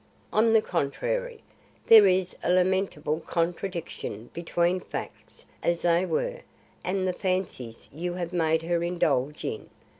[0.33, 1.43] On the contrary,
[1.85, 6.41] there is a lamentable contradiction between facts as they were
[6.83, 9.69] and the fancies you have made her indulge in.